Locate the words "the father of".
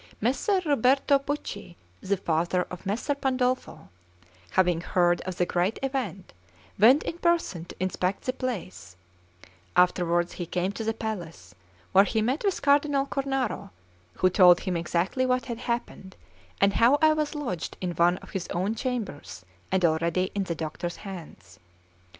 2.01-2.87